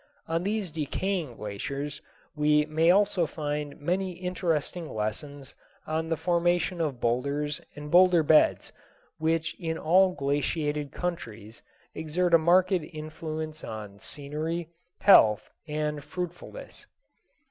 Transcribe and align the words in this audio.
On 0.27 0.41
these 0.43 0.71
decaying 0.71 1.35
glaciers 1.37 2.01
we 2.35 2.65
may 2.65 2.89
also 2.89 3.27
find 3.27 3.79
many 3.79 4.13
interesting 4.13 4.89
lessons 4.89 5.53
on 5.85 6.09
the 6.09 6.17
formation 6.17 6.81
of 6.81 6.99
boulders 6.99 7.61
and 7.75 7.91
boulder 7.91 8.23
beds, 8.23 8.73
which 9.19 9.53
in 9.59 9.77
all 9.77 10.13
glaciated 10.13 10.91
countries 10.91 11.61
exert 11.93 12.33
a 12.33 12.39
marked 12.39 12.71
influence 12.71 13.63
on 13.63 13.99
scenery, 13.99 14.69
health, 15.01 15.51
and 15.67 16.03
fruitfulness. 16.03 16.87